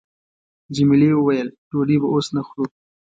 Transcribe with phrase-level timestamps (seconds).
[0.75, 2.65] جميلې وويل:، ډوډۍ به اوس نه خورو.